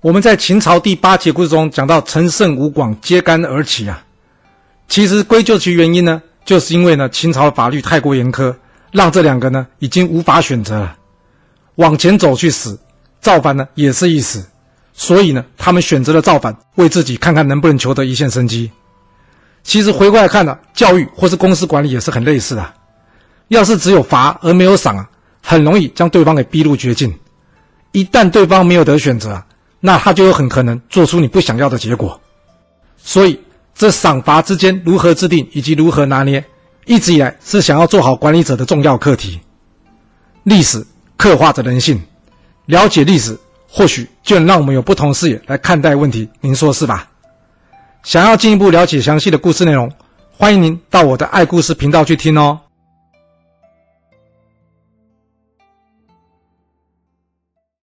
[0.00, 4.00] 我们在秦朝第八节故事中讲到陈胜吴广揭竿而起啊，
[4.86, 8.54] 其实归咎其原因呢，就是因为呢秦朝的法律太过严苛，
[8.92, 10.96] 让这两个呢已经无法选择了，
[11.74, 12.78] 往前走去死，
[13.20, 14.46] 造反呢也是一死，
[14.92, 18.70] 所以呢他们选择了造反，为自己看看能不能求得一线生机。
[19.64, 22.72] 其实回过来看呢，教育或是公司管理也是很类似的，
[23.48, 25.10] 要是只有罚而没有赏啊，
[25.42, 27.12] 很容易将对方给逼入绝境，
[27.90, 29.44] 一旦对方没有得选择啊。
[29.80, 32.20] 那他就有很可能做出你不想要的结果，
[32.96, 33.40] 所以
[33.74, 36.44] 这赏罚之间如何制定以及如何拿捏，
[36.84, 39.40] 一直以来是想要做好管理者的重要课题。
[40.42, 40.84] 历史
[41.16, 42.00] 刻画着人性，
[42.66, 43.38] 了解历史
[43.68, 47.08] 或许就能让我们有不同视野来看待问题，您说是吧？
[48.02, 49.92] 想要进一步了解详细的故事内容，
[50.32, 52.58] 欢迎您到我的爱故事频道去听哦。